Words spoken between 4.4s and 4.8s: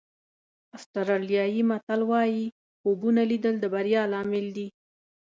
دي.